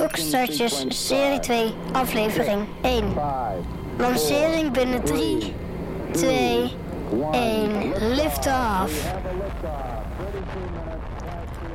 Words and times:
Stokstartjes, 0.00 0.84
serie 0.88 1.40
2, 1.40 1.74
aflevering 1.92 2.68
1. 2.82 3.14
Lancering 3.98 4.72
binnen 4.72 5.04
3, 5.04 5.54
2, 6.12 6.76
1. 7.32 8.14
Lift 8.14 8.46
off. 8.46 9.12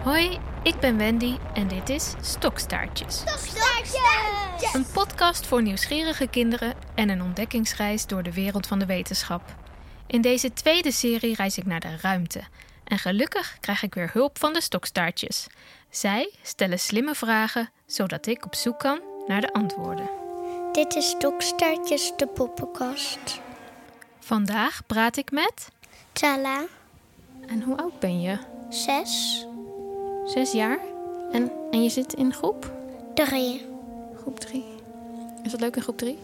Hoi, 0.03 0.39
ik 0.63 0.79
ben 0.79 0.97
Wendy 0.97 1.37
en 1.53 1.67
dit 1.67 1.89
is 1.89 2.13
Stokstaartjes. 2.21 3.15
Stokstaartjes! 3.15 4.73
Een 4.73 4.85
podcast 4.93 5.47
voor 5.47 5.61
nieuwsgierige 5.61 6.27
kinderen 6.27 6.73
en 6.95 7.09
een 7.09 7.21
ontdekkingsreis 7.21 8.05
door 8.05 8.23
de 8.23 8.33
wereld 8.33 8.67
van 8.67 8.79
de 8.79 8.85
wetenschap. 8.85 9.55
In 10.07 10.21
deze 10.21 10.53
tweede 10.53 10.91
serie 10.91 11.35
reis 11.35 11.57
ik 11.57 11.65
naar 11.65 11.79
de 11.79 11.97
ruimte. 12.01 12.41
En 12.83 12.97
gelukkig 12.97 13.57
krijg 13.59 13.83
ik 13.83 13.93
weer 13.93 14.09
hulp 14.13 14.39
van 14.39 14.53
de 14.53 14.61
stokstaartjes. 14.61 15.47
Zij 15.89 16.31
stellen 16.41 16.79
slimme 16.79 17.15
vragen, 17.15 17.69
zodat 17.85 18.25
ik 18.25 18.45
op 18.45 18.55
zoek 18.55 18.79
kan 18.79 18.99
naar 19.27 19.41
de 19.41 19.53
antwoorden. 19.53 20.09
Dit 20.71 20.95
is 20.95 21.09
Stokstaartjes, 21.09 22.13
de 22.17 22.27
poppenkast. 22.27 23.39
Vandaag 24.19 24.85
praat 24.87 25.17
ik 25.17 25.31
met. 25.31 25.67
Tala, 26.11 26.63
En 27.47 27.61
hoe 27.61 27.77
oud 27.77 27.99
ben 27.99 28.21
je? 28.21 28.37
zes, 28.69 29.45
Zes 30.25 30.51
jaar? 30.51 30.79
En, 31.31 31.51
en 31.71 31.83
je 31.83 31.89
zit 31.89 32.13
in 32.13 32.33
groep? 32.33 32.71
drie. 33.13 33.65
Groep 34.21 34.39
drie. 34.39 34.65
Is 35.43 35.51
dat 35.51 35.59
leuk 35.59 35.75
in 35.75 35.81
groep 35.81 35.97
drie? 35.97 36.17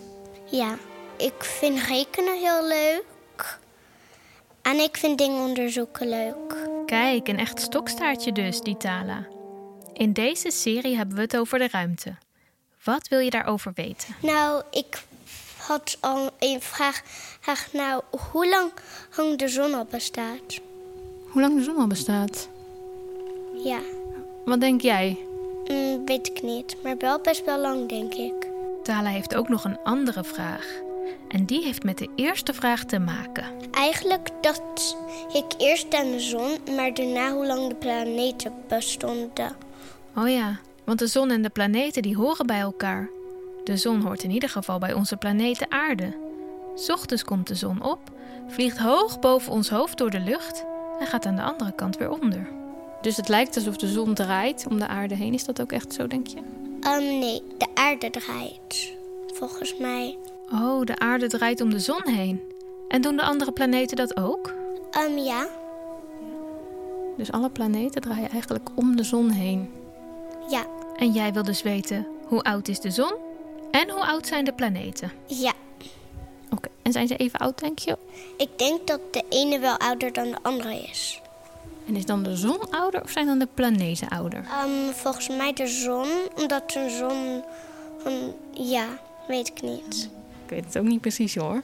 Ja, 0.46 0.76
ik 1.18 1.44
vind 1.44 1.80
rekenen 1.80 2.38
heel 2.40 2.68
leuk. 2.68 3.60
En 4.62 4.76
ik 4.80 4.98
vind 4.98 5.18
dingen 5.18 5.46
onderzoeken 5.48 6.10
leuk. 6.10 6.56
Kijk, 6.86 7.28
een 7.28 7.40
echt 7.40 7.62
stokstaartje 7.62 8.32
dus, 8.32 8.62
die 8.62 8.78
Tala. 8.78 9.26
In 10.02 10.14
deze 10.14 10.52
serie 10.52 10.96
hebben 10.96 11.16
we 11.16 11.22
het 11.22 11.38
over 11.38 11.60
de 11.60 11.68
ruimte. 11.72 12.16
Wat 12.84 13.08
wil 13.08 13.20
je 13.20 13.30
daarover 13.30 13.72
weten? 13.76 14.16
Nou, 14.22 14.64
ik 14.72 15.04
had 15.58 15.98
al 16.00 16.30
een 16.40 16.62
vraag. 16.62 17.02
vraag 17.40 17.74
nou, 17.74 18.02
hoe 18.32 18.50
lang 18.50 18.72
hang 19.10 19.38
de 19.38 19.48
zon 19.48 19.74
al 19.74 19.86
bestaat? 19.90 20.60
Hoe 21.28 21.42
lang 21.42 21.56
de 21.56 21.64
zon 21.64 21.78
al 21.78 21.88
bestaat? 21.88 22.50
Ja, 23.64 23.80
Wat 24.46 24.60
denk 24.60 24.82
jij? 24.82 25.18
mm, 25.68 26.06
weet 26.06 26.28
ik 26.28 26.42
niet. 26.42 26.76
Maar 26.84 26.98
wel 26.98 27.20
best 27.20 27.46
wel 27.46 27.60
lang, 27.60 27.90
denk 27.90 28.14
ik. 28.14 28.48
Tala 28.84 29.10
heeft 29.10 29.36
ook 29.36 29.50
nog 29.50 29.64
een 29.64 29.80
andere 29.84 30.24
vraag. 30.24 30.66
En 31.28 31.46
die 31.46 31.64
heeft 31.64 31.84
met 31.84 31.98
de 31.98 32.10
eerste 32.16 32.54
vraag 32.54 32.84
te 32.86 33.00
maken. 33.00 33.46
Eigenlijk 33.72 34.30
dacht 34.42 34.96
ik 35.34 35.46
eerst 35.58 35.94
aan 35.96 36.12
de 36.12 36.20
zon, 36.20 36.58
maar 36.76 36.94
daarna 36.94 37.34
hoe 37.34 37.46
lang 37.46 37.68
de 37.68 37.76
planeten 37.76 38.54
bestonden. 38.68 39.70
Oh 40.16 40.30
ja, 40.30 40.60
want 40.86 41.00
de 41.00 41.08
zon 41.08 41.32
en 41.32 41.42
de 41.42 41.50
planeten 41.50 42.02
die 42.02 42.16
horen 42.16 42.46
bij 42.46 42.60
elkaar. 42.60 43.10
De 43.64 43.78
zon 43.78 44.02
hoort 44.02 44.24
in 44.24 44.32
ieder 44.32 44.50
geval 44.50 44.80
bij 44.80 44.94
onze 44.94 45.18
planeet 45.18 45.60
de 45.60 45.70
aarde. 45.70 46.14
'S 46.76 46.90
Ochtends 46.90 47.24
komt 47.24 47.48
de 47.48 47.56
zon 47.56 47.84
op, 47.84 48.00
vliegt 48.48 48.78
hoog 48.78 49.20
boven 49.20 49.52
ons 49.52 49.70
hoofd 49.70 49.98
door 49.98 50.10
de 50.10 50.20
lucht 50.20 50.66
en 51.00 51.08
gaat 51.08 51.26
aan 51.26 51.36
de 51.36 51.42
andere 51.42 51.72
kant 51.76 51.98
weer 51.98 52.10
onder. 52.10 52.48
Dus 53.02 53.18
het 53.18 53.28
lijkt 53.28 53.56
alsof 53.56 53.78
de 53.78 53.88
zon 53.88 54.14
draait 54.14 54.66
om 54.70 54.80
de 54.80 54.88
aarde 54.88 55.16
heen. 55.16 55.34
Is 55.34 55.46
dat 55.46 55.62
ook 55.62 55.72
echt 55.72 55.94
zo, 55.94 56.08
denk 56.08 56.28
je? 56.28 56.38
Ehm, 56.82 57.20
nee, 57.20 57.44
de 57.58 57.68
aarde 57.74 58.10
draait. 58.10 58.94
Volgens 59.34 59.78
mij. 59.78 60.18
Oh, 60.52 60.86
de 60.86 61.00
aarde 61.00 61.28
draait 61.28 61.62
om 61.62 61.70
de 61.70 61.80
zon 61.80 62.08
heen. 62.08 62.42
En 62.88 63.02
doen 63.02 63.16
de 63.16 63.24
andere 63.24 63.52
planeten 63.52 63.98
dat 63.98 64.18
ook? 64.18 64.54
Ehm, 64.92 65.18
ja. 65.18 65.48
Dus 67.18 67.32
alle 67.32 67.50
planeten 67.50 68.02
draaien 68.02 68.30
eigenlijk 68.30 68.70
om 68.76 68.96
de 68.96 69.04
zon 69.04 69.30
heen. 69.30 69.70
Ja. 70.50 70.66
En 70.96 71.12
jij 71.12 71.34
wil 71.34 71.44
dus 71.44 71.62
weten 71.62 72.08
hoe 72.26 72.42
oud 72.42 72.68
is 72.68 72.80
de 72.80 72.92
zon 72.92 73.14
en 73.72 73.90
hoe 73.90 74.06
oud 74.06 74.28
zijn 74.28 74.46
de 74.46 74.54
planeten? 74.54 75.12
Ja. 75.28 75.54
Oké, 76.50 76.70
en 76.82 76.92
zijn 76.92 77.08
ze 77.08 77.16
even 77.16 77.40
oud, 77.40 77.60
denk 77.60 77.80
je? 77.80 77.98
Ik 78.38 78.58
denk 78.58 78.88
dat 78.88 79.00
de 79.12 79.24
ene 79.30 79.60
wel 79.60 79.78
ouder 79.78 80.14
dan 80.14 80.32
de 80.32 80.38
andere 80.42 80.76
is. 80.76 81.22
En 81.88 81.96
is 81.96 82.06
dan 82.06 82.24
de 82.24 82.36
zon 82.36 82.72
ouder 82.72 83.04
of 83.04 83.10
zijn 83.12 83.26
dan 83.26 83.40
de 83.40 83.48
planeten 83.54 84.08
ouder? 84.10 84.44
Ehm, 84.44 84.92
volgens 84.94 85.28
mij 85.30 85.54
de 85.54 85.68
zon, 85.68 86.08
omdat 86.36 86.72
de 86.72 86.90
zon. 86.90 87.44
ja, 88.54 88.86
weet 89.28 89.48
ik 89.48 89.62
niet. 89.62 90.10
Ik 90.44 90.50
weet 90.50 90.66
het 90.66 90.78
ook 90.78 90.86
niet 90.86 91.02
precies 91.02 91.36
hoor. 91.36 91.62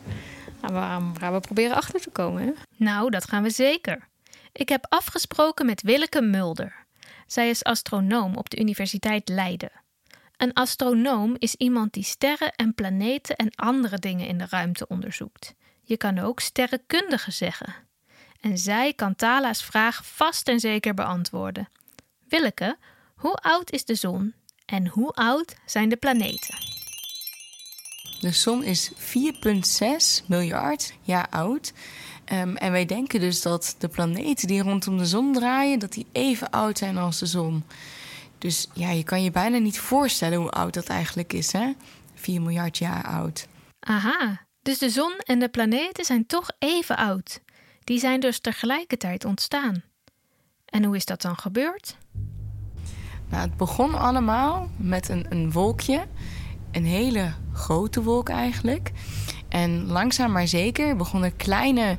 Maar 0.62 0.72
we 1.13 1.19
gaan 1.19 1.34
we 1.34 1.40
proberen 1.40 1.75
achter 1.75 2.01
te 2.01 2.09
komen, 2.09 2.41
hè? 2.41 2.51
Nou, 2.75 3.09
dat 3.09 3.28
gaan 3.28 3.44
we 3.44 3.50
zeker. 3.50 4.07
Ik 4.51 4.69
heb 4.69 4.85
afgesproken 4.90 5.66
met 5.66 5.81
Willeke 5.81 6.22
Mulder. 6.22 6.85
Zij 7.27 7.49
is 7.49 7.63
astronoom 7.63 8.35
op 8.35 8.49
de 8.49 8.59
Universiteit 8.59 9.29
Leiden. 9.29 9.71
Een 10.38 10.53
astronoom 10.53 11.35
is 11.38 11.55
iemand 11.55 11.93
die 11.93 12.03
sterren 12.03 12.51
en 12.51 12.73
planeten 12.73 13.35
en 13.35 13.55
andere 13.55 13.97
dingen 13.97 14.27
in 14.27 14.38
de 14.38 14.45
ruimte 14.49 14.88
onderzoekt. 14.88 15.53
Je 15.81 15.97
kan 15.97 16.19
ook 16.19 16.39
sterrenkundige 16.39 17.31
zeggen. 17.31 17.75
En 18.41 18.57
zij 18.57 18.93
kan 18.93 19.15
Tala's 19.15 19.63
vraag 19.63 20.05
vast 20.05 20.47
en 20.47 20.59
zeker 20.59 20.93
beantwoorden. 20.93 21.69
Willeke, 22.27 22.77
hoe 23.15 23.35
oud 23.35 23.71
is 23.71 23.85
de 23.85 23.95
zon 23.95 24.33
en 24.65 24.88
hoe 24.88 25.11
oud 25.11 25.55
zijn 25.65 25.89
de 25.89 25.95
planeten? 25.95 26.55
De 28.19 28.31
zon 28.31 28.63
is 28.63 28.91
4,6 28.91 30.25
miljard 30.27 30.94
jaar 31.01 31.27
oud. 31.29 31.73
Ehm, 32.27 32.55
en 32.55 32.71
wij 32.71 32.85
denken 32.85 33.19
dus 33.19 33.41
dat 33.41 33.75
de 33.77 33.88
planeten 33.88 34.47
die 34.47 34.61
rondom 34.61 34.97
de 34.97 35.05
zon 35.05 35.33
draaien, 35.33 35.79
dat 35.79 35.93
die 35.93 36.05
even 36.11 36.49
oud 36.49 36.77
zijn 36.77 36.97
als 36.97 37.19
de 37.19 37.25
zon. 37.25 37.63
Dus 38.38 38.67
ja, 38.73 38.89
je 38.89 39.03
kan 39.03 39.23
je 39.23 39.31
bijna 39.31 39.57
niet 39.57 39.79
voorstellen 39.79 40.38
hoe 40.38 40.49
oud 40.49 40.73
dat 40.73 40.88
eigenlijk 40.88 41.33
is, 41.33 41.51
hè? 41.51 41.73
4 42.15 42.41
miljard 42.41 42.77
jaar 42.77 43.03
oud. 43.03 43.47
Aha, 43.79 44.41
dus 44.61 44.77
de 44.77 44.89
zon 44.89 45.13
en 45.17 45.39
de 45.39 45.49
planeten 45.49 46.05
zijn 46.05 46.25
toch 46.25 46.49
even 46.59 46.97
oud. 46.97 47.41
Die 47.83 47.99
zijn 47.99 48.19
dus 48.19 48.39
tegelijkertijd 48.39 49.25
ontstaan. 49.25 49.83
En 50.65 50.83
hoe 50.83 50.95
is 50.95 51.05
dat 51.05 51.21
dan 51.21 51.38
gebeurd? 51.38 51.97
Nou, 53.29 53.41
het 53.41 53.57
begon 53.57 53.94
allemaal 53.94 54.69
met 54.77 55.09
een, 55.09 55.25
een 55.29 55.51
wolkje. 55.51 56.05
Een 56.71 56.85
hele 56.85 57.33
grote 57.53 58.03
wolk 58.03 58.29
eigenlijk. 58.29 58.91
En 59.50 59.85
langzaam 59.85 60.31
maar 60.31 60.47
zeker 60.47 60.96
begonnen 60.96 61.35
kleine 61.35 61.97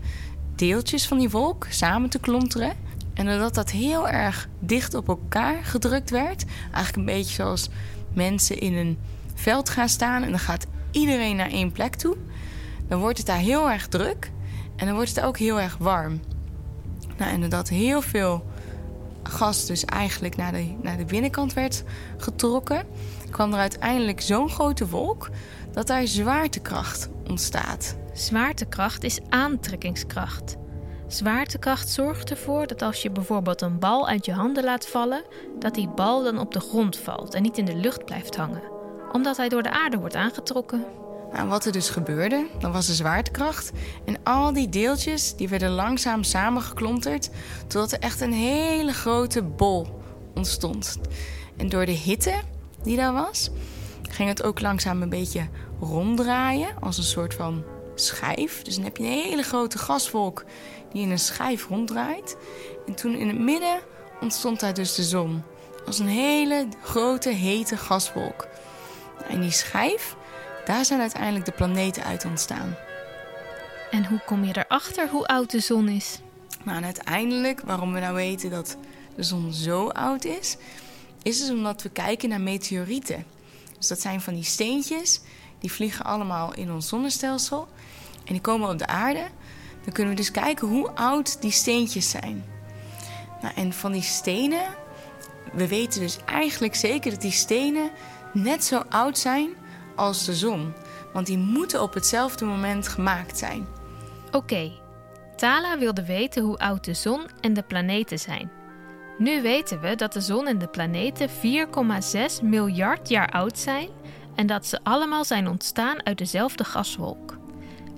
deeltjes 0.55 1.07
van 1.07 1.19
die 1.19 1.31
wolk 1.31 1.67
samen 1.71 2.11
te 2.11 2.19
klonteren. 2.19 2.73
En 3.15 3.27
doordat 3.27 3.55
dat 3.55 3.71
heel 3.71 4.09
erg 4.09 4.49
dicht 4.59 4.95
op 4.95 5.09
elkaar 5.09 5.65
gedrukt 5.65 6.11
werd, 6.11 6.45
eigenlijk 6.63 6.97
een 6.97 7.17
beetje 7.17 7.35
zoals 7.35 7.69
mensen 8.13 8.59
in 8.59 8.75
een 8.75 8.99
veld 9.35 9.69
gaan 9.69 9.89
staan 9.89 10.23
en 10.23 10.31
dan 10.31 10.39
gaat 10.39 10.67
iedereen 10.91 11.37
naar 11.37 11.51
één 11.51 11.73
plek 11.73 11.95
toe, 11.95 12.17
dan 12.89 13.01
wordt 13.01 13.19
het 13.19 13.27
daar 13.27 13.37
heel 13.37 13.71
erg 13.71 13.89
druk 13.89 14.31
en 14.77 14.87
dan 14.87 14.95
wordt 14.95 15.15
het 15.15 15.25
ook 15.25 15.39
heel 15.39 15.61
erg 15.61 15.77
warm. 15.77 16.21
Nou, 17.17 17.33
en 17.33 17.41
doordat 17.41 17.69
heel 17.69 18.01
veel 18.01 18.45
gas 19.23 19.67
dus 19.67 19.85
eigenlijk 19.85 20.37
naar 20.37 20.53
de, 20.53 20.75
naar 20.83 20.97
de 20.97 21.05
binnenkant 21.05 21.53
werd 21.53 21.85
getrokken, 22.17 22.87
kwam 23.31 23.53
er 23.53 23.59
uiteindelijk 23.59 24.21
zo'n 24.21 24.49
grote 24.49 24.89
wolk 24.89 25.29
dat 25.73 25.87
daar 25.87 26.07
zwaartekracht 26.07 27.09
ontstaat. 27.29 27.97
Zwaartekracht 28.13 29.05
is 29.05 29.19
aantrekkingskracht. 29.29 30.57
Zwaartekracht 31.07 31.89
zorgt 31.89 32.31
ervoor 32.31 32.67
dat 32.67 32.83
als 32.83 33.03
je 33.03 33.11
bijvoorbeeld 33.11 33.61
een 33.61 33.79
bal 33.79 34.09
uit 34.09 34.25
je 34.25 34.33
handen 34.33 34.65
laat 34.65 34.89
vallen, 34.89 35.23
dat 35.59 35.75
die 35.75 35.89
bal 35.89 36.23
dan 36.23 36.39
op 36.39 36.53
de 36.53 36.61
grond 36.61 36.97
valt 36.97 37.35
en 37.35 37.43
niet 37.43 37.59
in 37.59 37.65
de 37.65 37.77
lucht 37.77 38.05
blijft 38.05 38.37
hangen, 38.37 38.63
omdat 39.13 39.37
hij 39.37 39.49
door 39.49 39.63
de 39.63 39.71
aarde 39.71 39.99
wordt 39.99 40.15
aangetrokken. 40.15 40.85
Nou, 41.33 41.49
wat 41.49 41.65
er 41.65 41.73
dus 41.73 41.91
gebeurde, 41.91 42.47
dan 42.59 42.73
was 42.73 42.87
de 42.87 42.95
zwaartekracht. 42.95 43.71
En 44.05 44.17
al 44.23 44.53
die 44.53 44.69
deeltjes 44.69 45.37
die 45.37 45.49
werden 45.49 45.71
langzaam 45.71 46.23
samengeklonterd... 46.23 47.31
totdat 47.67 47.93
er 47.93 47.99
echt 47.99 48.21
een 48.21 48.33
hele 48.33 48.93
grote 48.93 49.43
bol 49.43 50.01
ontstond. 50.35 50.99
En 51.57 51.69
door 51.69 51.87
de 51.87 51.93
hitte 51.93 52.35
die 52.83 52.97
daar 52.97 53.13
was... 53.13 53.51
ging 54.11 54.29
het 54.29 54.43
ook 54.43 54.61
langzaam 54.61 55.03
een 55.03 55.09
beetje 55.09 55.49
ronddraaien 55.81 56.69
als 56.81 56.99
een 56.99 57.05
soort 57.05 57.35
van 57.35 57.65
schijf. 57.95 58.63
Dus 58.63 58.75
dan 58.75 58.85
heb 58.85 58.97
je 58.97 59.03
een 59.03 59.11
hele 59.11 59.43
grote 59.43 59.79
gaswolk 59.79 60.45
die 60.93 61.03
in 61.03 61.11
een 61.11 61.19
schijf 61.19 61.69
ronddraait. 61.69 62.37
En 62.87 62.95
toen 62.95 63.15
in 63.15 63.29
het 63.29 63.39
midden 63.39 63.81
ontstond 64.21 64.61
daar 64.61 64.75
dus 64.75 64.95
de 64.95 65.03
zon. 65.03 65.43
Als 65.87 65.99
een 65.99 66.09
hele 66.09 66.69
grote 66.83 67.29
hete 67.29 67.77
gaswolk. 67.77 68.47
En 69.29 69.41
die 69.41 69.51
schijf, 69.51 70.17
daar 70.69 70.85
zijn 70.85 71.01
uiteindelijk 71.01 71.45
de 71.45 71.53
planeten 71.53 72.05
uit 72.05 72.25
ontstaan. 72.25 72.77
En 73.91 74.07
hoe 74.07 74.21
kom 74.27 74.45
je 74.45 74.57
erachter 74.57 75.09
hoe 75.09 75.27
oud 75.27 75.51
de 75.51 75.61
zon 75.61 75.89
is? 75.89 76.21
Nou, 76.65 76.85
uiteindelijk, 76.85 77.61
waarom 77.61 77.93
we 77.93 78.01
nou 78.01 78.15
weten 78.15 78.51
dat 78.51 78.77
de 79.15 79.23
zon 79.23 79.53
zo 79.53 79.89
oud 79.89 80.25
is, 80.25 80.57
is 81.23 81.39
dus 81.39 81.51
omdat 81.51 81.83
we 81.83 81.89
kijken 81.89 82.29
naar 82.29 82.41
meteorieten. 82.41 83.25
Dus 83.79 83.89
dat 83.89 84.01
zijn 84.01 84.21
van 84.21 84.35
die 84.35 84.45
steentjes, 84.45 85.21
die 85.59 85.73
vliegen 85.73 86.05
allemaal 86.05 86.55
in 86.55 86.73
ons 86.73 86.89
zonnestelsel 86.89 87.69
en 88.25 88.33
die 88.33 88.41
komen 88.41 88.69
op 88.69 88.79
de 88.79 88.87
aarde. 88.87 89.27
Dan 89.85 89.93
kunnen 89.93 90.15
we 90.15 90.21
dus 90.21 90.31
kijken 90.31 90.69
hoe 90.69 90.91
oud 90.91 91.41
die 91.41 91.51
steentjes 91.51 92.11
zijn. 92.11 92.45
Nou, 93.43 93.55
en 93.55 93.73
van 93.73 93.93
die 93.93 94.03
stenen, 94.03 94.67
we 95.53 95.69
weten 95.69 96.01
dus 96.01 96.19
eigenlijk 96.25 96.75
zeker 96.75 97.11
dat 97.11 97.21
die 97.21 97.31
stenen 97.31 97.91
net 98.33 98.65
zo 98.65 98.83
oud 98.89 99.19
zijn 99.19 99.49
als 99.99 100.25
de 100.25 100.35
zon. 100.35 100.75
Want 101.13 101.27
die 101.27 101.39
moeten 101.39 101.83
op 101.83 101.95
hetzelfde 101.95 102.45
moment 102.45 102.89
gemaakt 102.89 103.39
zijn. 103.39 103.67
Oké, 104.33 104.73
Tala 105.37 105.79
wilde 105.79 106.05
weten 106.05 106.43
hoe 106.43 106.59
oud 106.59 106.85
de 106.85 106.95
zon 106.95 107.21
en 107.41 107.55
de 107.55 107.63
planeten 107.63 108.19
zijn. 108.19 108.51
Nu 109.19 109.43
weten 109.43 109.81
we 109.81 109.95
dat 109.95 110.13
de 110.13 110.21
zon 110.21 110.47
en 110.47 110.59
de 110.59 110.69
planeten 110.69 111.29
4,6 111.29 111.35
miljard 112.43 113.09
jaar 113.09 113.31
oud 113.31 113.59
zijn 113.59 113.89
en 114.35 114.47
dat 114.47 114.67
ze 114.67 114.81
allemaal 114.83 115.25
zijn 115.25 115.49
ontstaan 115.49 116.07
uit 116.07 116.19
dezelfde 116.19 116.65
gaswolk. 116.65 117.37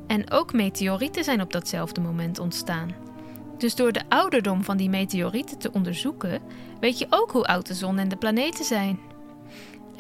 En 0.07 0.31
ook 0.31 0.53
meteorieten 0.53 1.25
zijn 1.25 1.41
op 1.41 1.53
datzelfde 1.53 2.01
moment 2.01 2.39
ontstaan. 2.39 2.95
Dus 3.59 3.75
door 3.75 3.93
de 3.93 4.03
ouderdom 4.09 4.65
van 4.65 4.77
die 4.77 4.89
meteorieten 4.89 5.59
te 5.59 5.73
onderzoeken, 5.73 6.41
weet 6.81 6.99
je 6.99 7.07
ook 7.11 7.31
hoe 7.31 7.47
oud 7.47 7.67
de 7.67 7.75
zon 7.75 7.99
en 7.99 8.09
de 8.09 8.17
planeten 8.17 8.65
zijn. 8.65 8.99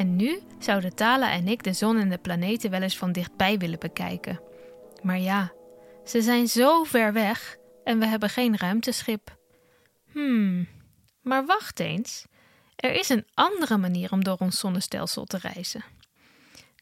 En 0.00 0.16
nu 0.16 0.42
zouden 0.58 0.94
Tala 0.94 1.32
en 1.32 1.48
ik 1.48 1.62
de 1.62 1.72
zon 1.72 1.98
en 1.98 2.08
de 2.08 2.18
planeten 2.18 2.70
wel 2.70 2.82
eens 2.82 2.98
van 2.98 3.12
dichtbij 3.12 3.58
willen 3.58 3.78
bekijken. 3.78 4.40
Maar 5.02 5.18
ja, 5.18 5.52
ze 6.04 6.22
zijn 6.22 6.48
zo 6.48 6.84
ver 6.84 7.12
weg 7.12 7.56
en 7.84 7.98
we 7.98 8.06
hebben 8.06 8.30
geen 8.30 8.56
ruimteschip. 8.56 9.36
Hmm, 10.12 10.68
maar 11.22 11.46
wacht 11.46 11.80
eens. 11.80 12.24
Er 12.76 12.92
is 12.92 13.08
een 13.08 13.26
andere 13.34 13.76
manier 13.76 14.12
om 14.12 14.24
door 14.24 14.36
ons 14.36 14.58
zonnestelsel 14.58 15.24
te 15.24 15.38
reizen. 15.38 15.84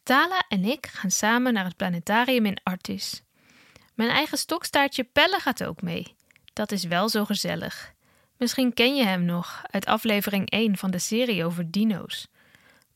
Tala 0.03 0.45
en 0.47 0.63
ik 0.63 0.87
gaan 0.87 1.11
samen 1.11 1.53
naar 1.53 1.65
het 1.65 1.77
planetarium 1.77 2.45
in 2.45 2.59
Artis. 2.63 3.23
Mijn 3.95 4.09
eigen 4.09 4.37
stokstaartje 4.37 5.03
Pelle 5.03 5.39
gaat 5.39 5.63
ook 5.63 5.81
mee. 5.81 6.15
Dat 6.53 6.71
is 6.71 6.83
wel 6.83 7.09
zo 7.09 7.25
gezellig. 7.25 7.93
Misschien 8.37 8.73
ken 8.73 8.95
je 8.95 9.03
hem 9.03 9.25
nog 9.25 9.61
uit 9.71 9.85
aflevering 9.85 10.49
1 10.49 10.77
van 10.77 10.91
de 10.91 10.99
serie 10.99 11.45
over 11.45 11.71
dino's. 11.71 12.27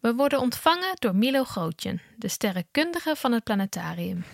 We 0.03 0.15
worden 0.15 0.39
ontvangen 0.39 0.95
door 0.99 1.15
Milo 1.15 1.43
Grootjen, 1.43 2.01
de 2.15 2.27
sterrenkundige 2.27 3.15
van 3.15 3.31
het 3.31 3.43
planetarium. 3.43 4.25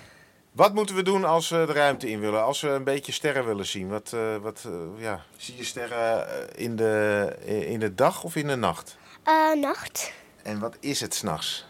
Wat 0.51 0.73
moeten 0.73 0.95
we 0.95 1.01
doen 1.01 1.23
als 1.23 1.49
we 1.49 1.63
de 1.65 1.73
ruimte 1.73 2.09
in 2.09 2.19
willen? 2.19 2.43
Als 2.43 2.61
we 2.61 2.67
een 2.67 2.83
beetje 2.83 3.11
sterren 3.11 3.45
willen 3.45 3.65
zien? 3.65 3.87
Wat, 3.87 4.11
uh, 4.15 4.35
wat 4.35 4.63
uh, 4.67 5.01
ja. 5.01 5.23
Zie 5.37 5.57
je 5.57 5.63
sterren 5.63 6.27
eh, 6.29 6.63
in 6.63 6.75
de, 6.75 7.35
in 7.67 7.79
de 7.79 7.95
dag 7.95 8.23
of 8.23 8.35
in 8.35 8.47
de 8.47 8.55
nacht? 8.55 8.97
Uh, 9.27 9.53
nacht. 9.53 10.13
En 10.43 10.59
wat 10.59 10.77
is 10.79 11.01
het 11.01 11.15
s'nachts? 11.15 11.65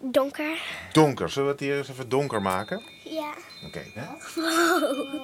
Donker. 0.00 0.62
Donker. 0.92 1.30
Zullen 1.30 1.48
we 1.48 1.54
het 1.54 1.64
hier 1.64 1.76
eens 1.76 1.88
even 1.88 2.08
donker 2.08 2.42
maken? 2.42 2.82
Ja. 3.04 3.34
Oké. 3.66 3.84
Okay, 3.92 3.92
wow. 4.34 5.20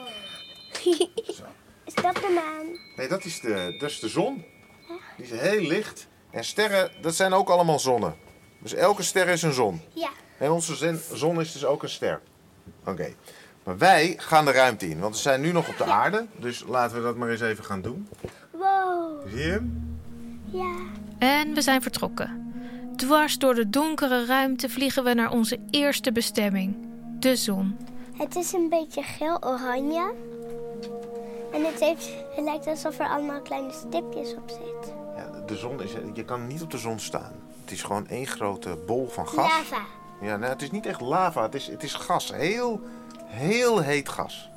is 1.84 1.94
dat 1.94 2.14
de 2.14 2.32
maan? 2.34 2.78
Nee, 2.96 3.08
dat 3.08 3.24
is 3.24 3.40
de, 3.40 3.76
dat 3.78 3.90
is 3.90 4.00
de 4.00 4.08
zon. 4.08 4.44
Die 5.16 5.24
is 5.24 5.40
heel 5.40 5.60
licht. 5.60 6.08
En 6.30 6.44
sterren, 6.44 6.90
dat 7.00 7.14
zijn 7.14 7.32
ook 7.32 7.48
allemaal 7.48 7.78
zonnen. 7.78 8.16
Dus 8.58 8.74
elke 8.74 9.02
ster 9.02 9.28
is 9.28 9.42
een 9.42 9.52
zon. 9.52 9.80
Ja. 9.92 10.10
En 10.38 10.50
onze 10.50 10.98
zon 11.12 11.40
is 11.40 11.52
dus 11.52 11.64
ook 11.64 11.82
een 11.82 11.88
ster. 11.88 12.20
Oké. 12.84 13.14
Maar 13.64 13.78
wij 13.78 14.14
gaan 14.16 14.44
de 14.44 14.52
ruimte 14.52 14.88
in, 14.88 15.00
want 15.00 15.14
we 15.14 15.20
zijn 15.20 15.40
nu 15.40 15.52
nog 15.52 15.68
op 15.68 15.76
de 15.76 15.84
aarde. 15.84 16.26
Dus 16.36 16.64
laten 16.66 16.96
we 16.96 17.02
dat 17.02 17.16
maar 17.16 17.28
eens 17.28 17.40
even 17.40 17.64
gaan 17.64 17.82
doen. 17.82 18.08
Wow. 18.50 19.28
Zie 19.28 19.38
je 19.38 19.50
hem? 19.50 19.98
Ja. 20.44 20.76
En 21.18 21.54
we 21.54 21.62
zijn 21.62 21.82
vertrokken. 21.82 22.52
Dwars 22.96 23.38
door 23.38 23.54
de 23.54 23.70
donkere 23.70 24.26
ruimte 24.26 24.68
vliegen 24.68 25.04
we 25.04 25.14
naar 25.14 25.30
onze 25.30 25.58
eerste 25.70 26.12
bestemming, 26.12 26.76
de 27.18 27.36
zon. 27.36 27.76
Het 28.16 28.36
is 28.36 28.52
een 28.52 28.68
beetje 28.68 29.02
geel-oranje. 29.02 30.12
En 31.52 31.64
het, 31.64 31.80
heeft, 31.80 32.08
het 32.34 32.44
lijkt 32.44 32.66
alsof 32.66 32.98
er 32.98 33.08
allemaal 33.08 33.40
kleine 33.40 33.72
stipjes 33.72 34.34
op 34.34 34.48
zitten. 34.48 35.07
De 35.48 35.56
zon 35.56 35.82
is, 35.82 35.92
je 36.14 36.24
kan 36.24 36.46
niet 36.46 36.62
op 36.62 36.70
de 36.70 36.78
zon 36.78 36.98
staan. 36.98 37.32
Het 37.60 37.70
is 37.70 37.82
gewoon 37.82 38.08
één 38.08 38.26
grote 38.26 38.78
bol 38.86 39.08
van 39.08 39.28
gas. 39.28 39.36
Lava. 39.36 39.84
Ja, 40.20 40.36
nou, 40.36 40.52
het 40.52 40.62
is 40.62 40.70
niet 40.70 40.86
echt 40.86 41.00
lava, 41.00 41.42
het 41.42 41.54
is, 41.54 41.66
het 41.66 41.82
is 41.82 41.94
gas. 41.94 42.32
Heel, 42.32 42.80
heel 43.24 43.80
heet 43.80 44.08
gas. 44.08 44.50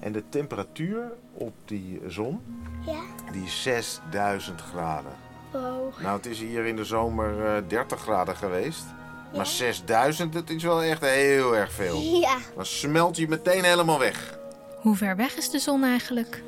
En 0.00 0.12
de 0.12 0.28
temperatuur 0.28 1.12
op 1.32 1.52
die 1.64 2.00
zon, 2.06 2.40
ja? 2.86 3.00
die 3.32 3.44
is 3.44 3.62
6000 3.62 4.60
graden. 4.60 5.12
Wow. 5.52 6.00
Nou, 6.00 6.16
het 6.16 6.26
is 6.26 6.38
hier 6.38 6.64
in 6.64 6.76
de 6.76 6.84
zomer 6.84 7.56
uh, 7.56 7.68
30 7.68 8.00
graden 8.00 8.36
geweest. 8.36 8.84
Ja? 9.30 9.36
Maar 9.36 9.46
6000, 9.46 10.32
dat 10.32 10.50
is 10.50 10.62
wel 10.62 10.82
echt 10.82 11.00
heel 11.00 11.56
erg 11.56 11.72
veel. 11.72 12.00
Ja. 12.00 12.36
Dan 12.54 12.66
smelt 12.66 13.16
je 13.16 13.28
meteen 13.28 13.64
helemaal 13.64 13.98
weg. 13.98 14.38
Hoe 14.80 14.96
ver 14.96 15.16
weg 15.16 15.36
is 15.36 15.50
de 15.50 15.58
zon 15.58 15.84
eigenlijk? 15.84 16.42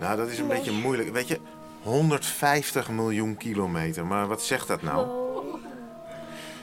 Nou, 0.00 0.16
dat 0.16 0.28
is 0.28 0.38
een 0.38 0.46
nee. 0.46 0.56
beetje 0.56 0.72
moeilijk. 0.72 1.12
Weet 1.12 1.28
je, 1.28 1.40
150 1.82 2.90
miljoen 2.90 3.36
kilometer. 3.36 4.06
Maar 4.06 4.26
wat 4.26 4.42
zegt 4.42 4.68
dat 4.68 4.82
nou? 4.82 5.06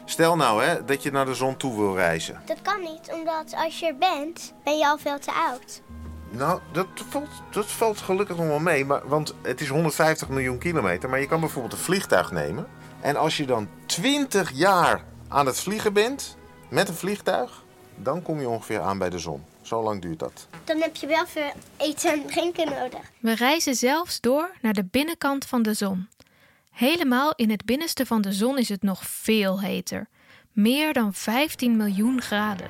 Stel 0.05 0.35
nou 0.35 0.63
hè, 0.63 0.85
dat 0.85 1.03
je 1.03 1.11
naar 1.11 1.25
de 1.25 1.33
zon 1.33 1.57
toe 1.57 1.77
wil 1.77 1.95
reizen. 1.95 2.41
Dat 2.45 2.61
kan 2.61 2.81
niet, 2.81 3.11
omdat 3.11 3.53
als 3.55 3.79
je 3.79 3.85
er 3.85 3.97
bent, 3.97 4.53
ben 4.63 4.77
je 4.77 4.87
al 4.87 4.97
veel 4.97 5.19
te 5.19 5.31
oud. 5.31 5.81
Nou, 6.29 6.59
dat 6.71 6.87
valt, 7.09 7.29
dat 7.51 7.65
valt 7.65 7.97
gelukkig 7.97 8.37
nog 8.37 8.47
wel 8.47 8.59
mee. 8.59 8.85
Maar, 8.85 9.07
want 9.07 9.35
het 9.41 9.61
is 9.61 9.67
150 9.67 10.29
miljoen 10.29 10.57
kilometer. 10.57 11.09
Maar 11.09 11.19
je 11.19 11.27
kan 11.27 11.39
bijvoorbeeld 11.39 11.73
een 11.73 11.79
vliegtuig 11.79 12.31
nemen. 12.31 12.67
En 13.01 13.15
als 13.15 13.37
je 13.37 13.45
dan 13.45 13.69
20 13.85 14.51
jaar 14.51 15.03
aan 15.27 15.45
het 15.45 15.59
vliegen 15.59 15.93
bent 15.93 16.37
met 16.69 16.87
een 16.87 16.95
vliegtuig, 16.95 17.63
dan 18.03 18.21
kom 18.21 18.39
je 18.39 18.49
ongeveer 18.49 18.79
aan 18.79 18.97
bij 18.97 19.09
de 19.09 19.19
zon. 19.19 19.43
Zo 19.61 19.83
lang 19.83 20.01
duurt 20.01 20.19
dat. 20.19 20.47
Dan 20.63 20.81
heb 20.81 20.95
je 20.95 21.07
wel 21.07 21.25
veel 21.25 21.51
eten 21.77 22.11
en 22.11 22.25
drinken 22.25 22.69
nodig. 22.69 23.11
We 23.19 23.33
reizen 23.33 23.75
zelfs 23.75 24.21
door 24.21 24.51
naar 24.61 24.73
de 24.73 24.85
binnenkant 24.85 25.45
van 25.45 25.61
de 25.61 25.73
zon. 25.73 26.07
Helemaal 26.71 27.33
in 27.35 27.49
het 27.49 27.65
binnenste 27.65 28.05
van 28.05 28.21
de 28.21 28.31
zon 28.31 28.57
is 28.57 28.69
het 28.69 28.81
nog 28.81 29.03
veel 29.03 29.61
heter. 29.61 30.07
Meer 30.51 30.93
dan 30.93 31.13
15 31.13 31.77
miljoen 31.77 32.21
graden. 32.21 32.67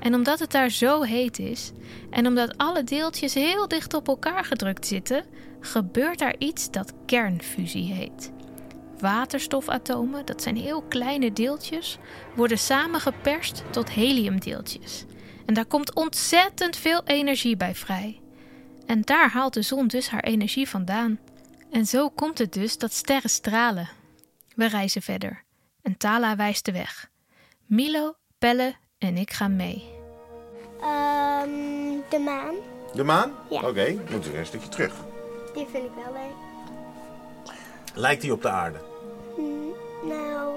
En 0.00 0.14
omdat 0.14 0.38
het 0.38 0.50
daar 0.50 0.70
zo 0.70 1.02
heet 1.02 1.38
is, 1.38 1.72
en 2.10 2.26
omdat 2.26 2.56
alle 2.56 2.84
deeltjes 2.84 3.34
heel 3.34 3.68
dicht 3.68 3.94
op 3.94 4.08
elkaar 4.08 4.44
gedrukt 4.44 4.86
zitten, 4.86 5.24
gebeurt 5.60 6.18
daar 6.18 6.34
iets 6.38 6.70
dat 6.70 6.92
kernfusie 7.06 7.92
heet. 7.92 8.32
Waterstofatomen, 9.02 10.26
dat 10.26 10.42
zijn 10.42 10.56
heel 10.56 10.82
kleine 10.82 11.32
deeltjes, 11.32 11.98
worden 12.34 12.58
samengeperst 12.58 13.62
tot 13.70 13.90
heliumdeeltjes. 13.90 15.04
En 15.46 15.54
daar 15.54 15.64
komt 15.64 15.94
ontzettend 15.94 16.76
veel 16.76 17.02
energie 17.04 17.56
bij 17.56 17.74
vrij. 17.74 18.20
En 18.86 19.00
daar 19.00 19.30
haalt 19.30 19.54
de 19.54 19.62
zon 19.62 19.86
dus 19.86 20.08
haar 20.08 20.22
energie 20.22 20.68
vandaan. 20.68 21.18
En 21.70 21.86
zo 21.86 22.08
komt 22.08 22.38
het 22.38 22.52
dus 22.52 22.78
dat 22.78 22.92
sterren 22.92 23.30
stralen. 23.30 23.88
We 24.54 24.66
reizen 24.66 25.02
verder. 25.02 25.44
En 25.82 25.96
Tala 25.96 26.36
wijst 26.36 26.64
de 26.64 26.72
weg. 26.72 27.10
Milo, 27.66 28.14
Pelle 28.38 28.74
en 28.98 29.16
ik 29.16 29.32
gaan 29.32 29.56
mee. 29.56 29.84
Um, 30.80 32.02
de 32.10 32.18
maan. 32.18 32.54
De 32.94 33.02
maan? 33.02 33.32
Ja. 33.50 33.56
Oké, 33.56 33.66
okay, 33.66 33.98
moeten 34.10 34.32
we 34.32 34.38
een 34.38 34.46
stukje 34.46 34.68
terug. 34.68 34.94
Die 35.54 35.66
vind 35.72 35.84
ik 35.84 35.92
wel 36.04 36.12
leuk. 36.12 36.34
Lijkt 37.94 38.22
die 38.22 38.32
op 38.32 38.42
de 38.42 38.48
aarde? 38.48 38.91
Nou, 40.02 40.54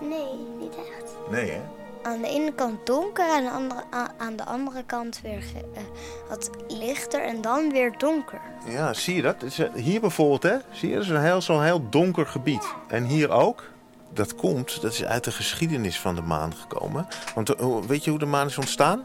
nee, 0.00 0.46
niet 0.58 0.74
echt. 0.76 1.16
Nee, 1.30 1.50
hè? 1.50 1.60
Aan 2.02 2.20
de 2.20 2.28
ene 2.28 2.52
kant 2.52 2.86
donker 2.86 3.28
en 3.28 3.48
aan 3.48 3.68
de 3.68 3.74
andere, 3.74 4.08
aan 4.18 4.36
de 4.36 4.44
andere 4.44 4.84
kant 4.84 5.20
weer 5.22 5.44
uh, 5.54 5.82
wat 6.28 6.50
lichter 6.68 7.22
en 7.22 7.40
dan 7.40 7.70
weer 7.70 7.98
donker. 7.98 8.40
Ja, 8.68 8.92
zie 8.92 9.14
je 9.14 9.22
dat? 9.22 9.36
Hier 9.74 10.00
bijvoorbeeld, 10.00 10.42
hè? 10.42 10.56
Zie 10.70 10.88
je, 10.88 10.94
dat 10.94 11.04
is 11.04 11.10
een 11.10 11.22
heel, 11.22 11.40
zo'n 11.40 11.62
heel 11.62 11.88
donker 11.90 12.26
gebied. 12.26 12.74
En 12.88 13.04
hier 13.04 13.30
ook. 13.30 13.70
Dat 14.14 14.34
komt, 14.34 14.82
dat 14.82 14.92
is 14.92 15.04
uit 15.04 15.24
de 15.24 15.30
geschiedenis 15.30 16.00
van 16.00 16.14
de 16.14 16.22
maan 16.22 16.54
gekomen. 16.54 17.06
Want 17.34 17.60
uh, 17.60 17.76
weet 17.86 18.04
je 18.04 18.10
hoe 18.10 18.18
de 18.18 18.26
maan 18.26 18.46
is 18.46 18.58
ontstaan? 18.58 19.04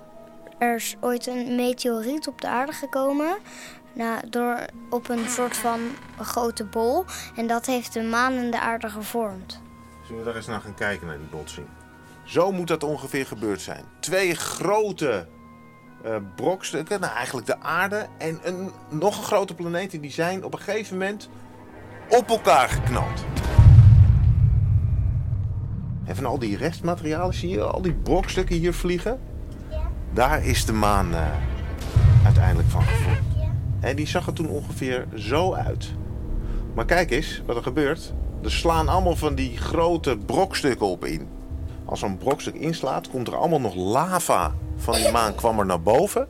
Er 0.57 0.75
is 0.75 0.96
ooit 1.00 1.27
een 1.27 1.55
meteoriet 1.55 2.27
op 2.27 2.41
de 2.41 2.48
aarde 2.48 2.72
gekomen. 2.72 3.38
Nou, 3.98 4.30
door, 4.30 4.66
op 4.89 5.10
een 5.10 5.30
soort 5.30 5.58
van 5.58 5.80
grote 6.20 6.66
bol. 6.66 7.06
En 7.36 7.48
dat 7.48 7.66
heeft 7.66 7.94
de 7.94 8.01
maan 8.01 8.34
en 8.34 8.51
de 8.51 8.60
aarde 8.60 8.89
gevormd. 8.89 9.62
Zullen 10.06 10.20
we 10.20 10.25
daar 10.25 10.36
eens 10.36 10.48
naar 10.48 10.62
gaan 10.62 10.75
kijken, 10.75 11.08
naar 11.08 11.18
die 11.18 11.27
botsing? 11.27 11.68
Zo 12.24 12.51
moet 12.51 12.68
dat 12.68 12.84
ongeveer 12.84 13.25
gebeurd 13.25 13.62
zijn. 13.62 13.84
Twee 14.00 14.36
grote 14.36 15.27
uh, 16.06 16.16
brokstukken, 16.36 17.00
nou 17.00 17.13
eigenlijk 17.13 17.48
de 17.48 17.60
aarde 17.60 18.08
en 18.18 18.39
een 18.44 18.72
nog 18.89 19.18
een 19.18 19.24
grote 19.24 19.54
planeet, 19.54 20.01
die 20.01 20.12
zijn 20.12 20.44
op 20.44 20.54
een 20.54 20.60
gegeven 20.60 20.98
moment 20.98 21.30
op 22.10 22.30
elkaar 22.30 22.70
geknald. 22.70 23.25
En 26.06 26.16
van 26.16 26.25
al 26.25 26.39
die 26.39 26.58
restmaterialen 26.58 27.34
zie 27.34 27.50
je 27.50 27.63
al 27.63 27.82
die 27.82 27.94
brokstukken 27.94 28.56
hier 28.56 28.74
vliegen. 28.74 29.20
Ja. 29.70 29.89
Daar 30.13 30.46
is 30.46 30.66
de 30.66 30.74
maan 30.74 31.12
uh, 31.12 31.27
uiteindelijk 32.25 32.70
van 32.70 32.84
gevormd. 32.84 33.37
Ja. 33.81 33.88
En 33.88 33.96
die 33.96 34.07
zag 34.07 34.27
er 34.27 34.34
toen 34.34 34.50
ongeveer 34.50 35.07
zo 35.15 35.53
uit. 35.53 35.93
Maar 36.74 36.86
kijk 36.86 37.12
eens 37.12 37.41
wat 37.46 37.55
er 37.55 37.63
gebeurt. 37.63 38.13
Er 38.43 38.51
slaan 38.51 38.88
allemaal 38.88 39.15
van 39.15 39.36
die 39.36 39.57
grote 39.57 40.17
brokstukken 40.17 40.88
op 40.88 41.05
in. 41.05 41.27
Als 41.86 42.00
zo'n 42.00 42.17
brokstuk 42.17 42.55
inslaat, 42.55 43.10
komt 43.10 43.27
er 43.27 43.36
allemaal 43.36 43.60
nog 43.60 43.75
lava 43.75 44.53
van 44.75 44.93
die 44.93 45.12
maan 45.12 45.36
kwam 45.36 45.60
er 45.60 45.65
naar 45.65 45.81
boven. 45.81 46.27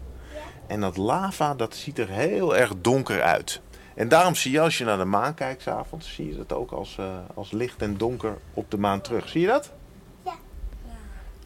En 0.68 0.82
dat 0.82 0.98
lava, 0.98 1.56
dat 1.56 1.76
ziet 1.76 2.00
er 2.00 2.10
heel 2.10 2.58
erg 2.58 2.74
donker 2.82 3.22
uit. 3.22 3.62
En 3.96 4.08
daarom 4.08 4.36
zie 4.36 4.52
je 4.52 4.60
als 4.60 4.78
je 4.78 4.84
naar 4.84 4.98
de 4.98 5.06
maan 5.06 5.34
kijkt 5.34 5.62
s'avonds, 5.62 6.14
zie 6.14 6.28
je 6.28 6.36
dat 6.36 6.54
ook 6.54 6.72
als, 6.72 6.98
eh, 6.98 7.06
als 7.34 7.52
licht 7.52 7.82
en 7.82 7.98
donker 7.98 8.38
op 8.54 8.72
de 8.72 8.78
maan 8.78 9.02
terug. 9.02 9.30
Zie 9.30 9.42
je 9.42 9.48
dat? 9.48 9.72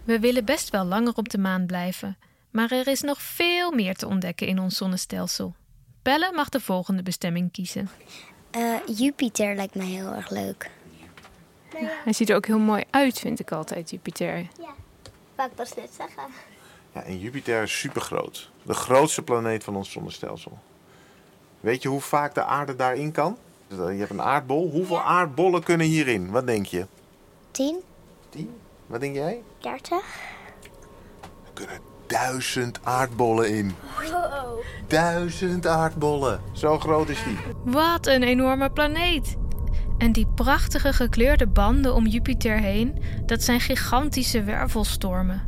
We 0.03 0.19
willen 0.19 0.45
best 0.45 0.69
wel 0.69 0.85
langer 0.85 1.13
op 1.15 1.29
de 1.29 1.37
maan 1.37 1.65
blijven, 1.65 2.17
maar 2.49 2.71
er 2.71 2.87
is 2.87 3.01
nog 3.01 3.21
veel 3.21 3.71
meer 3.71 3.95
te 3.95 4.07
ontdekken 4.07 4.47
in 4.47 4.59
ons 4.59 4.77
zonnestelsel. 4.77 5.53
Pelle 6.01 6.31
mag 6.33 6.49
de 6.49 6.59
volgende 6.59 7.03
bestemming 7.03 7.51
kiezen. 7.51 7.89
Eh, 8.51 8.75
Jupiter 8.85 9.55
lijkt 9.55 9.75
mij 9.75 9.85
heel 9.85 10.13
erg 10.13 10.29
leuk. 10.29 10.69
Hij 12.03 12.13
ziet 12.13 12.29
er 12.29 12.35
ook 12.35 12.45
heel 12.45 12.59
mooi 12.59 12.83
uit, 12.89 13.19
vind 13.19 13.39
ik 13.39 13.51
altijd, 13.51 13.89
Jupiter. 13.89 14.37
Ja, 14.37 14.73
wou 15.35 15.49
ik 15.49 15.55
pas 15.55 15.75
net 15.75 15.89
zeggen. 15.97 16.23
Ja, 16.93 17.03
en 17.03 17.19
Jupiter 17.19 17.63
is 17.63 17.79
super 17.79 18.01
groot. 18.01 18.51
De 18.63 18.73
grootste 18.73 19.21
planeet 19.21 19.63
van 19.63 19.75
ons 19.75 19.91
zonnestelsel. 19.91 20.59
Weet 21.59 21.81
je 21.81 21.89
hoe 21.89 22.01
vaak 22.01 22.33
de 22.33 22.43
aarde 22.43 22.75
daarin 22.75 23.11
kan? 23.11 23.37
Je 23.67 23.75
hebt 23.75 24.09
een 24.09 24.21
aardbol. 24.21 24.69
Hoeveel 24.69 25.01
aardbollen 25.01 25.63
kunnen 25.63 25.87
hierin? 25.87 26.31
Wat 26.31 26.47
denk 26.47 26.65
je? 26.65 26.85
Tien? 27.51 27.79
Tien? 28.29 28.59
Wat 28.85 28.99
denk 28.99 29.15
jij? 29.15 29.43
30? 29.59 29.97
Er 31.45 31.51
kunnen 31.53 31.79
duizend 32.11 32.79
aardbollen 32.83 33.49
in. 33.55 33.75
Wow. 34.11 34.63
Duizend 34.87 35.67
aardbollen. 35.67 36.41
Zo 36.51 36.79
groot 36.79 37.09
is 37.09 37.23
die. 37.23 37.37
Wat 37.63 38.07
een 38.07 38.23
enorme 38.23 38.69
planeet! 38.69 39.35
En 39.97 40.11
die 40.11 40.27
prachtige 40.35 40.93
gekleurde 40.93 41.47
banden 41.47 41.93
om 41.93 42.07
Jupiter 42.07 42.57
heen, 42.57 43.01
dat 43.25 43.43
zijn 43.43 43.59
gigantische 43.59 44.43
wervelstormen. 44.43 45.41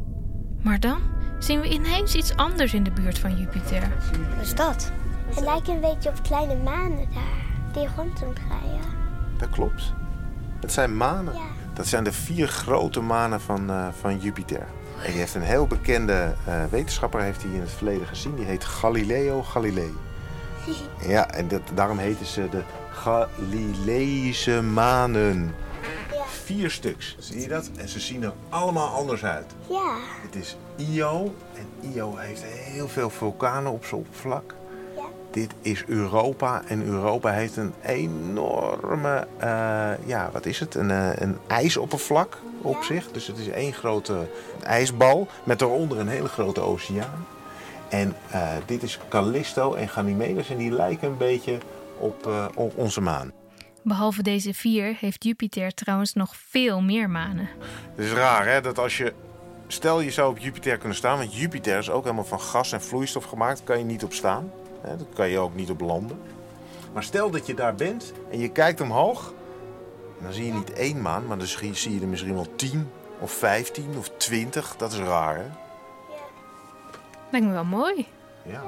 Maar 0.62 0.80
dan 0.80 1.00
zien 1.40 1.62
we 1.62 1.70
ineens 1.70 2.16
iets 2.16 2.36
anders 2.36 2.74
in 2.74 2.84
de 2.84 2.92
buurt 2.92 3.20
van 3.20 3.38
Jupiter. 3.38 3.82
Wat 4.36 4.46
is 4.46 4.56
dat? 4.56 4.92
Het 5.28 5.44
lijkt 5.44 5.68
een 5.68 5.80
beetje 5.80 6.10
op 6.10 6.24
kleine 6.24 6.56
manen 6.56 7.08
daar, 7.14 7.74
die 7.74 7.88
rond 7.96 8.20
doen 8.20 8.34
draaien. 8.34 8.82
Dat 9.38 9.50
klopt. 9.50 9.94
Het 10.60 10.72
zijn 10.72 10.98
manen. 10.98 11.34
Ja. 11.34 11.40
Dat 11.74 11.88
zijn 11.88 12.04
de 12.04 12.12
vier 12.12 12.48
grote 12.48 13.00
manen 13.00 13.42
van, 13.42 13.70
eh, 13.70 13.88
van 14.02 14.20
Jupiter. 14.20 14.68
Die 15.06 15.12
heeft 15.12 15.36
een 15.36 15.42
heel 15.42 15.68
bekende 15.68 16.34
eh, 16.46 16.64
wetenschapper 16.70 17.22
heeft 17.22 17.42
die 17.42 17.54
in 17.54 17.62
het 17.62 17.72
verleden 17.72 18.08
gezien. 18.08 18.36
Die 18.36 18.46
heet 18.46 18.64
Galileo 18.64 19.44
Galilei. 19.44 19.94
Ja, 21.08 21.30
en 21.30 21.48
dat, 21.48 21.62
daarom 21.74 21.98
heten 21.98 22.26
ze 22.26 22.50
de 22.50 22.62
Galileïsche 22.92 24.62
manen. 24.62 25.56
Ja. 26.12 26.24
Vier 26.44 26.70
stuks, 26.72 27.16
zie 27.20 27.42
je 27.42 27.48
dat? 27.48 27.70
En 27.78 27.90
ze 27.90 28.00
zien 28.00 28.24
er 28.24 28.34
allemaal 28.50 28.88
anders 28.88 29.24
uit. 29.26 29.46
Ja, 29.68 29.96
Het 30.22 30.36
is 30.36 30.58
Io 30.76 31.34
en 31.54 31.90
Io 31.94 32.16
heeft 32.16 32.44
heel 32.44 32.88
veel 32.88 33.10
vulkanen 33.10 33.72
op 33.72 33.86
zijn 33.86 34.02
oppervlak. 34.02 34.56
ja. 34.96 35.02
Dit 35.32 35.52
is 35.62 35.84
Europa 35.88 36.62
en 36.68 36.84
Europa 36.86 37.30
heeft 37.32 37.58
een 37.58 37.74
enorme, 37.82 39.28
eh, 39.38 39.48
ja, 40.06 40.30
wat 40.34 40.46
is 40.46 40.60
het? 40.60 40.76
Een, 40.76 40.92
eh, 40.92 41.10
een 41.16 41.38
ijsoppervlak 41.48 42.38
op 42.64 42.84
zich. 42.84 43.12
Dus 43.12 43.28
het 43.28 43.38
is 43.38 43.48
één 43.48 43.74
grote 43.74 44.30
ijsbal 44.64 45.28
met 45.44 45.60
daaronder 45.60 46.00
een 46.00 46.08
hele 46.08 46.28
grote 46.28 46.62
oceaan. 46.62 47.26
En 47.90 48.16
eh, 48.30 48.50
dit 48.66 48.84
is 48.84 49.00
Callisto 49.10 49.74
en 49.74 49.90
Ganymedes 49.90 50.50
en 50.50 50.58
die 50.58 50.72
lijken 50.72 51.08
een 51.08 51.18
beetje 51.18 51.58
op, 51.98 52.28
eh, 52.28 52.46
op 52.56 52.78
onze 52.78 53.02
maan. 53.02 53.32
Behalve 53.84 54.24
deze 54.24 54.54
vier 54.54 54.98
heeft 55.00 55.24
Jupiter 55.24 55.74
trouwens 55.74 56.14
nog 56.14 56.36
veel 56.36 56.82
meer 56.82 57.10
manen. 57.10 57.50
Het 57.96 58.06
is 58.06 58.12
raar 58.12 58.48
hè, 58.48 58.62
dat 58.62 58.80
als 58.80 58.98
je, 58.98 59.14
stel 59.68 60.02
je 60.02 60.12
zou 60.12 60.30
op 60.30 60.38
Jupiter 60.38 60.78
kunnen 60.78 60.98
staan, 60.98 61.18
want 61.18 61.36
Jupiter 61.36 61.78
is 61.78 61.90
ook 61.90 62.04
helemaal 62.04 62.26
van 62.26 62.42
gas 62.42 62.72
en 62.72 62.82
vloeistof 62.82 63.24
gemaakt, 63.24 63.64
kan 63.64 63.78
je 63.78 63.86
niet 63.86 64.04
op 64.04 64.14
staan. 64.14 64.52
Hè, 64.82 64.98
daar 64.98 65.08
kan 65.14 65.30
je 65.30 65.40
ook 65.40 65.56
niet 65.56 65.70
op 65.70 65.82
landen. 65.82 66.20
Maar 66.94 67.04
stel 67.04 67.30
dat 67.30 67.46
je 67.46 67.54
daar 67.54 67.76
bent 67.76 68.14
en 68.32 68.40
je 68.40 68.50
kijkt 68.50 68.82
omhoog, 68.82 69.34
dan 70.24 70.34
zie 70.34 70.46
je 70.46 70.54
niet 70.54 70.74
één 70.74 71.02
maan, 71.02 71.28
maar 71.28 71.38
dan 71.38 71.48
zie 71.48 71.94
je 71.94 72.02
er 72.02 72.08
misschien 72.08 72.34
wel 72.34 72.56
10 72.56 72.92
of 73.20 73.32
15 73.32 73.98
of 73.98 74.10
20. 74.18 74.76
Dat 74.78 74.92
is 74.92 75.00
raar 75.00 75.36
hè? 75.36 75.46
Lijkt 77.32 77.48
me 77.48 77.54
wel 77.54 77.66
mooi. 77.66 78.08
Ja. 78.46 78.64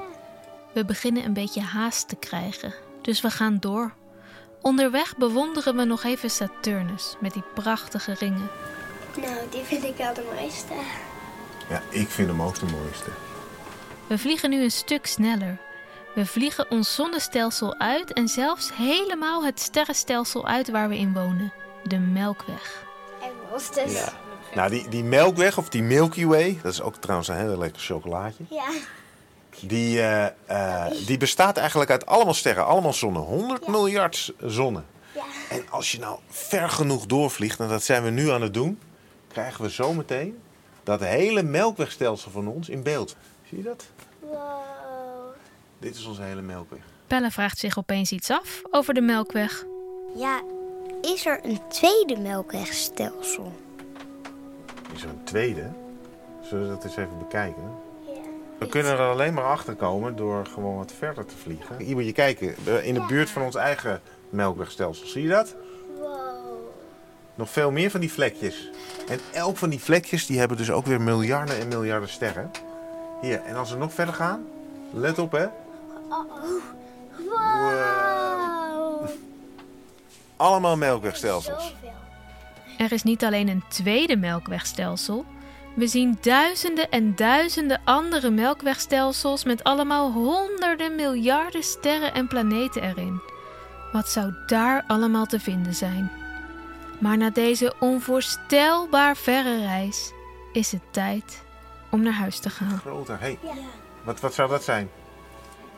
We 0.73 0.85
beginnen 0.85 1.25
een 1.25 1.33
beetje 1.33 1.61
haast 1.61 2.07
te 2.07 2.15
krijgen, 2.15 2.73
dus 3.01 3.21
we 3.21 3.29
gaan 3.29 3.57
door. 3.59 3.93
Onderweg 4.61 5.17
bewonderen 5.17 5.75
we 5.75 5.83
nog 5.83 6.03
even 6.03 6.29
Saturnus 6.29 7.15
met 7.19 7.33
die 7.33 7.43
prachtige 7.53 8.13
ringen. 8.13 8.49
Nou, 9.21 9.49
die 9.49 9.63
vind 9.63 9.83
ik 9.83 9.95
wel 9.95 10.13
de 10.13 10.31
mooiste. 10.35 10.73
ja, 11.69 11.81
ik 11.89 12.07
vind 12.07 12.27
hem 12.27 12.41
ook 12.41 12.59
de 12.59 12.65
mooiste. 12.65 13.09
We 14.07 14.17
vliegen 14.17 14.49
nu 14.49 14.63
een 14.63 14.71
stuk 14.71 15.05
sneller. 15.05 15.57
We 16.15 16.25
vliegen 16.25 16.71
ons 16.71 16.95
zonnestelsel 16.95 17.79
uit 17.79 18.13
en 18.13 18.27
zelfs 18.27 18.71
helemaal 18.73 19.45
het 19.45 19.59
sterrenstelsel 19.59 20.47
uit 20.47 20.69
waar 20.69 20.89
we 20.89 20.97
in 20.97 21.13
wonen, 21.13 21.53
de 21.83 21.97
Melkweg. 21.97 22.85
En 23.21 23.31
monsters. 23.49 23.93
Ja. 23.93 24.13
Nou, 24.53 24.69
die, 24.69 24.89
die 24.89 25.03
Melkweg 25.03 25.57
of 25.57 25.69
die 25.69 25.83
Milky 25.83 26.25
Way, 26.25 26.59
dat 26.61 26.71
is 26.71 26.81
ook 26.81 26.95
trouwens 26.95 27.27
een 27.27 27.37
heel 27.37 27.57
lekker 27.57 27.81
chocolaatje. 27.81 28.43
Ja. 28.49 28.67
Die, 29.59 30.01
eh, 30.01 30.25
eh, 30.45 30.91
die 31.05 31.17
bestaat 31.17 31.57
eigenlijk 31.57 31.89
uit 31.89 32.05
allemaal 32.05 32.33
sterren, 32.33 32.65
allemaal 32.65 32.93
zonnen. 32.93 33.21
100 33.21 33.67
miljard 33.67 34.33
zonnen. 34.39 34.85
Ja. 35.13 35.23
En 35.49 35.65
als 35.69 35.91
je 35.91 35.99
nou 35.99 36.19
ver 36.29 36.69
genoeg 36.69 37.05
doorvliegt, 37.05 37.59
en 37.59 37.67
dat 37.67 37.83
zijn 37.83 38.03
we 38.03 38.09
nu 38.09 38.29
aan 38.29 38.41
het 38.41 38.53
doen, 38.53 38.79
krijgen 39.27 39.63
we 39.63 39.69
zometeen 39.69 40.41
dat 40.83 40.99
hele 40.99 41.43
melkwegstelsel 41.43 42.31
van 42.31 42.47
ons 42.47 42.69
in 42.69 42.83
beeld. 42.83 43.15
Zie 43.49 43.57
je 43.57 43.63
dat? 43.63 43.85
Wow. 44.19 44.74
Dit 45.85 45.95
is 45.95 46.05
onze 46.05 46.21
hele 46.21 46.41
melkweg. 46.41 46.79
Pelle 47.07 47.31
vraagt 47.31 47.57
zich 47.57 47.77
opeens 47.77 48.11
iets 48.11 48.29
af 48.29 48.61
over 48.71 48.93
de 48.93 49.01
Melkweg. 49.01 49.65
Ja, 50.15 50.41
is 51.01 51.25
er 51.25 51.39
een 51.43 51.59
tweede 51.67 52.17
melkwegstelsel? 52.17 53.51
Is 54.93 55.03
er 55.03 55.09
een 55.09 55.23
tweede? 55.23 55.71
Zullen 56.41 56.63
we 56.63 56.69
dat 56.69 56.83
eens 56.83 56.95
even 56.95 57.17
bekijken? 57.19 57.63
Ja. 58.05 58.13
We 58.57 58.67
kunnen 58.67 58.91
er 58.91 58.99
alleen 58.99 59.33
maar 59.33 59.43
achter 59.43 59.75
komen 59.75 60.15
door 60.15 60.45
gewoon 60.45 60.75
wat 60.77 60.93
verder 60.97 61.25
te 61.25 61.37
vliegen. 61.37 61.77
Hier 61.77 61.95
moet 61.95 62.05
je 62.05 62.11
kijken, 62.11 62.55
in 62.83 62.93
de 62.93 63.05
buurt 63.07 63.29
van 63.29 63.41
ons 63.41 63.55
eigen 63.55 64.01
melkwegstelsel. 64.29 65.07
Zie 65.07 65.23
je 65.23 65.29
dat? 65.29 65.55
Wow. 65.97 66.09
Nog 67.35 67.49
veel 67.49 67.71
meer 67.71 67.89
van 67.89 67.99
die 67.99 68.11
vlekjes. 68.11 68.69
En 69.07 69.19
elk 69.33 69.57
van 69.57 69.69
die 69.69 69.81
vlekjes 69.81 70.25
die 70.25 70.39
hebben 70.39 70.57
dus 70.57 70.71
ook 70.71 70.85
weer 70.85 71.01
miljarden 71.01 71.59
en 71.59 71.67
miljarden 71.67 72.09
sterren. 72.09 72.51
Hier, 73.21 73.41
en 73.41 73.55
als 73.55 73.71
we 73.71 73.77
nog 73.77 73.93
verder 73.93 74.13
gaan, 74.13 74.47
let 74.93 75.19
op 75.19 75.31
hè. 75.31 75.47
Wow. 77.29 79.09
Allemaal 80.35 80.77
melkwegstelsels. 80.77 81.73
Er 82.77 82.91
is 82.91 83.03
niet 83.03 83.23
alleen 83.23 83.47
een 83.47 83.63
tweede 83.69 84.17
melkwegstelsel. 84.17 85.25
We 85.75 85.87
zien 85.87 86.17
duizenden 86.21 86.89
en 86.91 87.15
duizenden 87.15 87.81
andere 87.83 88.29
melkwegstelsels 88.29 89.43
met 89.43 89.63
allemaal 89.63 90.11
honderden 90.11 90.95
miljarden 90.95 91.63
sterren 91.63 92.13
en 92.13 92.27
planeten 92.27 92.81
erin. 92.81 93.21
Wat 93.91 94.09
zou 94.09 94.33
daar 94.47 94.83
allemaal 94.87 95.25
te 95.25 95.39
vinden 95.39 95.75
zijn? 95.75 96.11
Maar 96.99 97.17
na 97.17 97.29
deze 97.29 97.73
onvoorstelbaar 97.79 99.17
verre 99.17 99.59
reis 99.59 100.11
is 100.53 100.71
het 100.71 100.81
tijd 100.91 101.43
om 101.91 102.01
naar 102.01 102.13
huis 102.13 102.39
te 102.39 102.49
gaan. 102.49 102.77
Groter. 102.77 103.19
Hey, 103.19 103.37
Ja. 103.41 103.51
wat, 104.03 104.19
wat 104.19 104.33
zou 104.33 104.49
dat 104.49 104.63
zijn? 104.63 104.89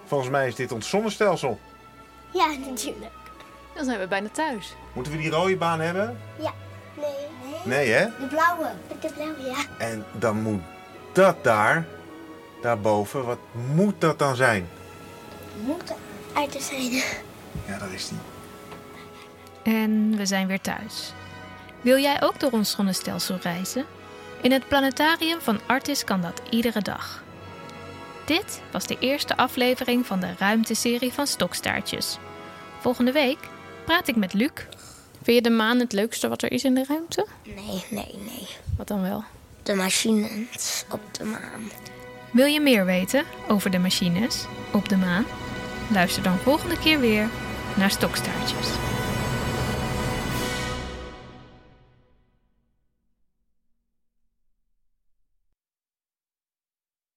Volgens 0.07 0.29
mij 0.29 0.47
is 0.47 0.55
dit 0.55 0.71
ons 0.71 0.89
zonnestelsel. 0.89 1.59
Ja, 2.33 2.47
natuurlijk. 2.47 3.11
Dan 3.73 3.85
zijn 3.85 3.99
we 3.99 4.07
bijna 4.07 4.27
thuis. 4.31 4.75
Moeten 4.93 5.11
we 5.11 5.17
die 5.17 5.29
rode 5.29 5.57
baan 5.57 5.79
hebben? 5.79 6.19
Ja. 6.39 6.53
Nee. 6.93 7.25
Nee 7.63 7.91
hè? 7.91 8.05
De 8.19 8.25
blauwe. 8.25 8.67
De 9.01 9.09
blauwe, 9.13 9.41
ja. 9.41 9.85
En 9.85 10.05
dan 10.11 10.41
moet 10.41 10.61
dat 11.11 11.43
daar, 11.43 11.85
daarboven, 12.61 13.25
wat 13.25 13.39
moet 13.73 14.01
dat 14.01 14.19
dan 14.19 14.35
zijn? 14.35 14.69
Moet 15.65 15.93
uit 16.33 16.51
te 16.51 16.61
zijn. 16.61 16.91
Ja, 17.67 17.77
dat 17.79 17.89
is 17.89 18.07
die. 18.07 18.17
En 19.73 20.17
we 20.17 20.25
zijn 20.25 20.47
weer 20.47 20.61
thuis. 20.61 21.13
Wil 21.81 21.97
jij 21.97 22.21
ook 22.23 22.39
door 22.39 22.51
ons 22.51 22.71
zonnestelsel 22.71 23.37
reizen? 23.41 23.85
In 24.41 24.51
het 24.51 24.67
planetarium 24.67 25.41
van 25.41 25.59
Artis 25.65 26.03
kan 26.03 26.21
dat 26.21 26.41
iedere 26.49 26.81
dag. 26.81 27.23
Dit 28.27 28.61
was 28.71 28.87
de 28.87 28.97
eerste 28.99 29.37
aflevering 29.37 30.05
van 30.05 30.19
de 30.19 30.33
ruimteserie 30.37 31.13
van 31.13 31.27
Stokstaartjes. 31.27 32.17
Volgende 32.79 33.11
week 33.11 33.37
praat 33.85 34.07
ik 34.07 34.15
met 34.15 34.33
Luc. 34.33 34.51
Vind 35.21 35.37
je 35.37 35.41
de 35.41 35.49
maan 35.49 35.79
het 35.79 35.93
leukste 35.93 36.27
wat 36.27 36.41
er 36.41 36.51
is 36.51 36.63
in 36.63 36.73
de 36.73 36.85
ruimte? 36.87 37.25
Nee, 37.43 37.83
nee, 37.89 38.15
nee. 38.25 38.47
Wat 38.77 38.87
dan 38.87 39.01
wel? 39.01 39.23
De 39.63 39.73
machines 39.73 40.85
op 40.91 40.99
de 41.11 41.23
maan. 41.23 41.71
Wil 42.31 42.45
je 42.45 42.61
meer 42.61 42.85
weten 42.85 43.23
over 43.47 43.71
de 43.71 43.79
machines 43.79 44.45
op 44.73 44.89
de 44.89 44.97
maan? 44.97 45.25
Luister 45.91 46.23
dan 46.23 46.37
volgende 46.37 46.79
keer 46.79 46.99
weer 46.99 47.29
naar 47.75 47.91
Stokstaartjes. 47.91 48.67